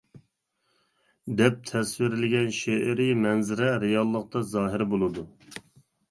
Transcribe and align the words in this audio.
دەپ 1.41 1.57
تەسۋىرلىگەن 1.71 2.49
شېئىرىي 2.59 3.11
مەنزىرە 3.25 3.67
رېئاللىقتا 3.83 4.41
زاھىر 4.53 4.85
بولىدۇ. 4.95 5.27